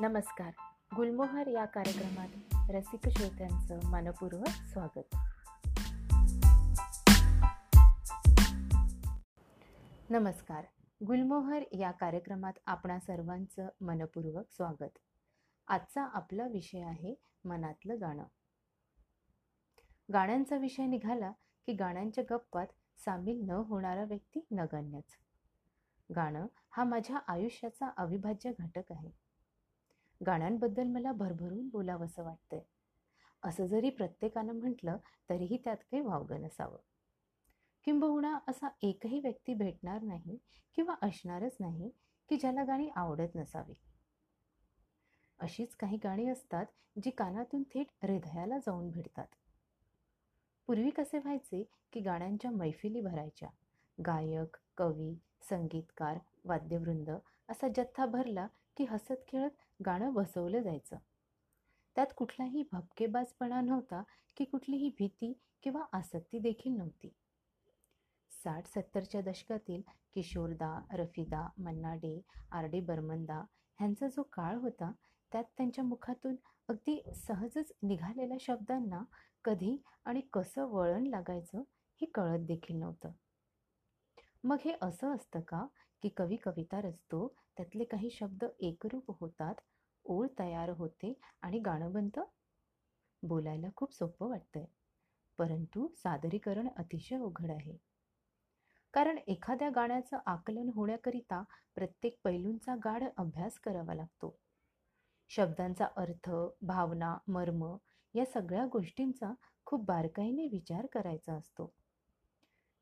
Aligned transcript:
नमस्कार. 0.00 0.52
गुलमोहर 0.96 1.46
या 1.46 1.64
कार्यक्रमात 1.64 2.28
रसिक 2.70 3.08
श्रोत्यांचं 3.08 3.80
मनपूर्वक 3.84 4.48
स्वागत. 4.48 5.16
नमस्कार. 10.10 10.64
गुलमोहर 11.06 11.62
या 11.72 11.90
कार्यक्रमात 11.90 12.52
आपणा 12.66 12.98
सर्वांचं 12.98 13.68
मनपूर्वक 13.80 14.44
स्वागत. 14.50 14.98
आजचा 15.68 16.02
आपला 16.04 16.46
विषय 16.46 16.80
आहे 16.80 17.14
मनातलं 17.44 18.00
गाणं. 18.00 18.24
गाण्यांचा 20.12 20.56
विषय 20.56 20.86
निघाला 20.86 21.30
की 21.66 21.72
गाण्यांच्या 21.72 22.24
गप्पात 22.30 22.66
सामील 22.98 23.40
न 23.40 23.50
होणारा 23.50 24.04
व्यक्ती 24.04 24.46
नगण्यच. 24.50 25.18
गाणं 26.16 26.46
हा 26.70 26.84
माझ्या 26.84 27.18
आयुष्याचा 27.28 27.90
अविभाज्य 27.96 28.52
घटक 28.58 28.92
आहे. 28.92 29.24
गाण्यांबद्दल 30.26 30.84
मला 30.84 31.12
भरभरून 31.12 31.68
बोलावंसं 31.68 32.24
वाटतंय. 32.24 32.60
असं 33.42 33.66
जरी 33.66 33.90
प्रत्येकानं 33.90 34.52
म्हटलं 34.52 34.96
तरीही 35.30 35.58
त्यात 35.64 35.76
काही 35.76 36.00
वावगं 36.00 36.40
नसावं. 36.40 36.78
किंबहुना 37.84 38.38
असा 38.48 38.68
एकही 38.82 39.20
व्यक्ती 39.20 39.54
भेटणार 39.54 40.02
नाही 40.02 40.38
किंवा 40.76 40.94
असणारच 41.02 41.56
नाही 41.60 41.90
की 42.28 42.36
ज्याला 42.36 42.64
गाणी 42.64 42.88
आवडत 42.96 43.34
नसावी. 43.34 43.74
अशीच 45.38 45.76
काही 45.76 45.98
गाणी 46.04 46.28
असतात 46.28 46.66
जी 47.04 47.10
कानातून 47.10 47.62
थेट 47.62 47.86
हृदयाला 48.02 48.58
जाऊन 48.58 48.90
भिडतात. 48.90 49.26
पूर्वी 50.66 50.90
कसे 50.90 51.18
व्हायचे 51.18 51.68
की 51.92 52.00
गाण्यांच्या 52.00 52.50
मैफिली 52.50 53.00
भरायच्या. 53.00 53.48
गायक 54.06 54.56
कवी 54.76 55.14
संगीतकार 55.50 56.18
वाद्यवृंद 56.44 57.10
असा 57.48 57.68
जथ्था 57.68 58.06
भरला 58.06 58.46
की 58.76 58.84
हसत 58.84 59.26
खेळत 59.28 59.50
गाणं 59.86 60.12
बसवलं 60.12 60.60
जायचं. 60.60 60.96
त्यात 61.96 62.06
कुठलाही 62.16 62.62
भपकेबाजपणा 62.72 63.60
नव्हता 63.60 64.02
की 64.36 64.44
कुठलीही 64.44 64.88
भीती 64.88 65.32
किंवा 65.62 65.82
आसक्ती 65.92 66.38
देखील 66.38 66.72
नव्हती. 66.72 67.08
साठ 68.32 68.66
सत्तरच्या 68.66 69.20
दशकातील 69.20 69.82
किशोरदा 70.14 70.78
रफीदा 70.92 71.48
मन्ना 71.58 71.94
डे 71.94 72.20
आर 72.50 72.66
डी 72.66 72.80
बर्मनदा 72.80 73.40
ह्यांचा 73.78 74.08
जो 74.08 74.22
काळ 74.22 74.56
होता 74.56 74.90
त्यात 75.32 75.44
त्यांच्या 75.56 75.84
मुखातून 75.84 76.36
अगदी 76.68 77.00
सहजच 77.14 77.72
निघालेल्या 77.82 78.36
शब्दांना 78.40 79.02
कधी 79.44 79.76
आणि 80.04 80.20
कसं 80.32 80.66
वळण 80.66 81.06
लागायचं 81.06 81.62
हे 82.00 82.06
कळत 82.06 82.46
देखील 82.46 82.76
नव्हतं. 82.76 83.10
मग 84.44 84.56
हे 84.64 84.72
असं 84.82 85.14
असतं 85.14 85.40
का 85.40 85.66
की 86.02 86.08
कवी 86.08 86.36
कविता 86.36 86.80
रचतो 86.80 87.34
त्यातले 87.56 87.84
काही 87.84 88.10
शब्द 88.10 88.44
एकरूप 88.60 89.10
होतात 89.20 89.54
ओळ 90.04 90.26
तयार 90.38 90.70
होते 90.70 91.20
आणि 91.42 91.58
गाणं 91.58 91.92
बनतं? 91.92 92.24
बोलायला 93.22 93.68
खूप 93.76 93.94
सोपं 93.94 94.28
वाटतंय. 94.28 94.64
परंतु 95.38 95.88
सादरीकरण 95.96 96.68
अतिशय 96.76 97.16
अवघड 97.16 97.50
आहे. 97.50 97.76
कारण 98.94 99.18
एखाद्या 99.18 99.70
गाण्याचं 99.70 100.18
आकलन 100.26 100.70
होण्याकरिता 100.74 101.42
प्रत्येक 101.74 102.18
पैलूंचा 102.24 102.74
गाढ 102.84 103.04
अभ्यास 103.16 103.58
करावा 103.58 103.94
लागतो. 103.94 104.38
शब्दांचा 105.28 105.86
अर्थ 105.96 106.30
भावना 106.62 107.18
मर्म 107.28 107.76
या 108.14 108.24
सगळ्या 108.24 108.66
गोष्टींचा 108.66 109.32
खूप 109.64 109.84
बारकाईने 109.84 110.46
विचार 110.46 110.86
करायचा 110.86 111.34
असतो. 111.34 111.74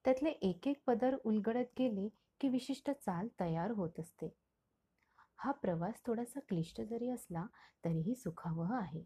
त्यातले 0.04 0.30
एक 0.30 0.68
एक 0.68 0.82
पदर 0.86 1.16
उलगडत 1.24 1.72
गेले 1.78 2.08
की 2.40 2.48
विशिष्ट 2.48 2.90
चाल 2.90 3.28
तयार 3.40 3.70
होत 3.70 4.00
असते. 4.00 4.28
हा 5.36 5.52
प्रवास 5.52 6.02
थोडासा 6.06 6.40
क्लिष्ट 6.40 6.80
जरी 6.80 7.08
असला 7.10 7.46
तरीही 7.84 8.14
सुखावह 8.14 8.74
आहे. 8.74 9.04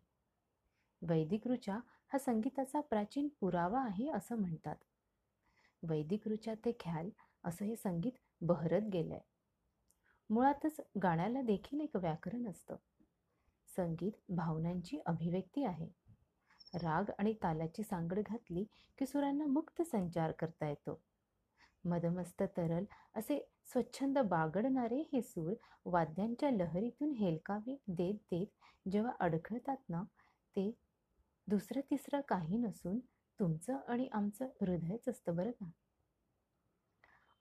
वैदिक 1.02 1.46
ऋचा 1.46 1.78
हा 2.08 2.18
संगीताचा 2.18 2.80
प्राचीन 2.80 3.28
पुरावा 3.40 3.80
आहे 3.80 4.10
असं 4.10 4.36
म्हणतात. 4.36 4.76
वैदिक 5.82 6.28
ऋचा 6.28 6.54
ते 6.64 6.72
ख्याल 6.80 7.10
असं 7.44 7.64
हे 7.64 7.76
संगीत 7.76 8.12
बहरत 8.40 8.82
गेलंय. 8.92 9.20
मुळातच 10.30 10.80
गाण्याला 11.02 11.42
देखील 11.42 11.80
एक 11.80 11.96
व्याकरण 11.96 12.46
असतं. 12.46 12.76
संगीत 13.76 14.12
भावनांची 14.28 14.98
अभिव्यक्ती 15.06 15.64
आहे. 15.64 16.05
राग 16.74 17.10
आणि 17.18 17.32
तालाची 17.32 17.82
सांगड 17.82 18.18
घातली 18.18 18.64
की 18.98 19.06
सुरांना 19.06 19.46
मुक्त 19.46 19.82
संचार 19.82 20.32
करता 20.32 20.68
येतो. 20.68 21.00
मदमस्त 21.84 22.42
तरल 22.42 22.84
असे 23.14 23.50
स्वच्छंद 23.72 24.18
बागडणारे 24.18 25.00
हे 25.12 25.22
सूर 25.22 25.52
वाद्यांच्या 25.84 26.50
लहरीतून 26.50 27.12
हेलकावे 27.12 27.76
देत 27.88 28.14
देत 28.14 28.88
जेव्हा 28.88 29.12
अडखळतात 29.20 29.76
ना 29.88 30.02
ते 30.56 30.70
दुसरं 31.48 31.80
तिसरं 31.80 32.20
काही 32.20 32.56
नसून 32.56 32.98
तुमचं 33.40 33.78
आणि 33.88 34.08
आमचं 34.12 34.44
हृदयच 34.44 35.08
असतं 35.08 35.36
बरं 35.36 35.50
का. 35.50 35.70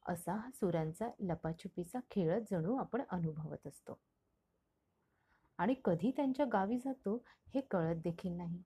असा 0.06 0.34
हा 0.34 0.50
सुरांचा 0.52 1.10
लपाछुपीचा 1.20 2.00
खेळच 2.12 2.44
जणू 2.52 2.76
आपण 2.76 3.02
अनुभवत 3.10 3.68
असतो. 3.68 4.00
आणि 5.58 5.76
कधी 5.86 6.12
त्यांच्या 6.12 6.46
गावी 6.46 6.78
जातो 6.78 7.24
हे 7.54 7.62
कळत 7.62 7.96
देखील 7.96 8.32
नाही. 8.32 8.64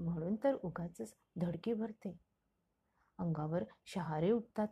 म्हणून 0.00 0.36
तर 0.36 0.54
उगाच 0.62 1.14
धडकी 1.36 1.72
भरते. 1.72 2.20
अंगावर 3.18 3.64
शहारे 3.84 4.30
उठतात. 4.30 4.68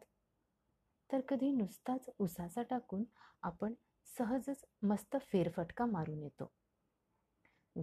तर 1.12 1.20
कधी 1.20 1.50
नुसताच 1.52 2.10
उसाचा 2.18 2.62
टाकून 2.62 3.04
आपण 3.42 3.74
सहजच 4.18 4.64
मस्त 4.82 5.16
फेरफटका 5.20 5.86
मारून 5.86 6.22
येतो. 6.22 6.52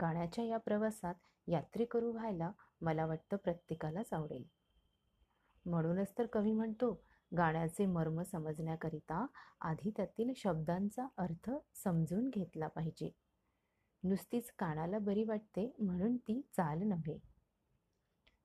गाण्याच्या 0.02 0.44
या 0.44 0.58
प्रवासात 0.58 1.16
यात्रेकरू 1.48 2.12
व्हायला 2.12 2.52
मला 2.82 3.06
वाटतं 3.06 3.38
प्रत्येकालाच 3.38 4.14
आवडेल. 4.14 4.44
म्हणूनच 5.66 6.14
तर 6.18 6.26
कवी 6.26 6.52
म्हणतो 6.52 7.04
गाण्याचे 7.38 7.86
मर्म 7.86 8.22
समजण्याकरिता 8.22 9.26
आधी 9.62 9.90
त्यातील 9.90 10.34
शब्दांचा 10.38 11.08
अर्थ 11.18 11.52
समजून 11.74 12.30
घेतला 12.30 12.68
पाहिजे. 12.68 13.10
नुसतीच 14.04 14.52
कानाला 14.60 15.00
बरी 15.00 15.24
वाटते 15.24 15.76
म्हणून 15.80 16.18
ती 16.18 16.42
चाल 16.42 16.80
नव्हे. 16.80 17.35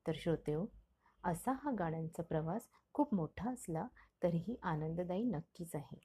तर 0.07 0.13
श्रोतेहो 0.15 0.67
असा 1.25 1.53
हा 1.53 1.71
गाण्यांचा 1.79 2.23
प्रवास 2.23 2.69
खूप 2.93 3.15
मोठा 3.15 3.51
असला 3.51 3.87
तरीही 4.23 4.57
आनंददायी 4.63 5.25
नक्कीच 5.25 5.75
आहे. 5.75 5.99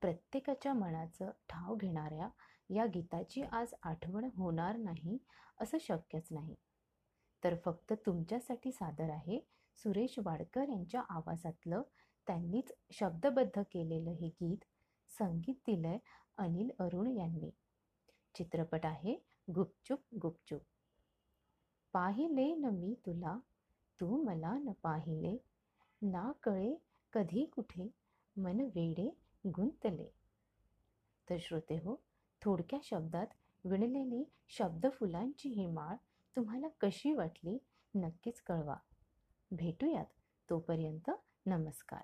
प्रत्येकाच्या 0.00 0.72
मनाचं 0.72 1.30
ठाव 1.48 1.74
घेणाऱ्या 1.74 2.28
या 2.70 2.86
गीताची 2.86 3.42
आज 3.42 3.74
आठवण 3.82 4.24
होणार 4.24 4.76
नाही 4.76 5.18
असं 5.60 5.78
शक्यच 5.80 6.28
नाही. 6.30 6.54
तर 7.44 7.54
फक्त 7.64 7.92
तुमच्यासाठी 7.92 8.72
सादर 8.72 9.10
आहे 9.10 9.40
सुरेश 9.76 10.18
वाडकर 10.18 10.68
यांच्या 10.68 11.02
आवाजातलं 11.08 11.82
त्यांनीच 12.26 12.72
शब्दबद्ध 12.90 13.62
केलेलं 13.62 14.10
हे 14.10 14.28
गीत 14.28 14.64
संगीत 15.18 15.54
दिलंय 15.54 15.98
अनिल 16.38 16.70
अरुण 16.78 17.16
यांनी. 17.16 17.50
चित्रपट 18.34 18.86
आहे 18.86 19.16
गुपचूप 19.54 19.98
गुपचूप. 20.22 20.60
पाहिले 21.96 22.54
न 22.54 22.64
मी 22.64 22.94
तुला? 23.06 23.38
तू 24.00 24.22
मला 24.22 24.58
न 24.58 24.72
पाहिले? 24.82 25.38
ना 26.02 26.32
कळे 26.42 26.74
कधी 27.12 27.44
कुठे? 27.44 27.90
मन 28.36 28.60
वेडे 28.60 29.16
गुंतले. 29.46 30.14
तर 31.30 31.36
श्रोते 31.40 31.76
हो 31.76 32.02
थोडक्या 32.42 32.78
शब्दात 32.82 33.26
विणलेली 33.64 34.24
शब्दफुलांची 34.48 35.48
ही 35.48 35.66
माळ 35.66 35.96
तुम्हाला 36.36 36.68
कशी 36.80 37.12
वाटली 37.12 37.58
नक्कीच 37.94 38.40
कळवा. 38.40 38.76
भेटूयात 39.50 40.06
तोपर्यंत 40.50 41.10
नमस्कार. 41.46 42.02